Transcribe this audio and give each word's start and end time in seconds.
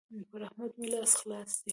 پر 0.31 0.39
احمد 0.47 0.71
مې 0.79 0.87
لاس 0.93 1.11
خلاص 1.19 1.51
دی. 1.63 1.69